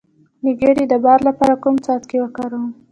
د 0.43 0.45
ګیډې 0.59 0.85
د 0.89 0.93
باد 1.05 1.19
لپاره 1.29 1.53
کوم 1.63 1.75
څاڅکي 1.85 2.17
وکاروم؟ 2.21 2.65